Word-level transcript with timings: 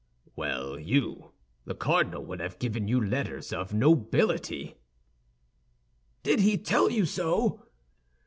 "Well 0.35 0.79
you—the 0.79 1.75
cardinal 1.75 2.25
would 2.25 2.39
have 2.39 2.57
given 2.57 2.87
you 2.87 2.99
letters 3.05 3.53
of 3.53 3.71
nobility." 3.71 4.79
"Did 6.23 6.39
he 6.39 6.57
tell 6.57 6.89
you 6.89 7.05
so?" 7.05 7.67